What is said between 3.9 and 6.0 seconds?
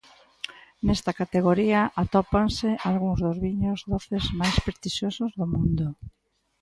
doces máis prestixiosos do mundo.